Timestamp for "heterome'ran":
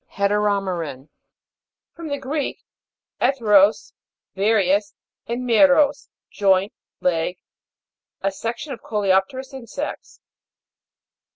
0.07-1.09